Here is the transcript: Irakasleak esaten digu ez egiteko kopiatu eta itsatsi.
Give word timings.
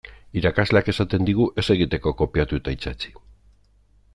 Irakasleak 0.39 0.87
esaten 0.93 1.27
digu 1.27 1.45
ez 1.63 1.65
egiteko 1.75 2.15
kopiatu 2.23 2.59
eta 2.61 2.75
itsatsi. 2.77 3.15